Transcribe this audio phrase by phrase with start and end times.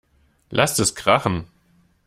[0.49, 1.45] Lasst es krachen!